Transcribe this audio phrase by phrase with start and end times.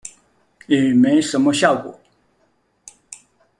[0.65, 1.99] 也沒什麼效果